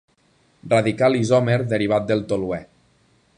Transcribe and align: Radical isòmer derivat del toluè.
Radical 0.71 1.17
isòmer 1.19 1.59
derivat 1.75 2.09
del 2.13 2.25
toluè. 2.33 2.61